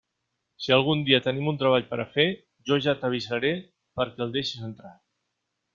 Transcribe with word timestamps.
Si 0.63 0.71
algun 0.77 1.03
dia 1.09 1.19
tenim 1.25 1.51
un 1.51 1.59
treball 1.63 1.85
per 1.91 1.99
a 2.05 2.07
fer, 2.15 2.25
jo 2.71 2.81
ja 2.87 2.99
t'avisaré 3.03 3.53
perquè 4.01 4.27
el 4.29 4.35
deixes 4.39 4.71
entrar. 4.73 4.97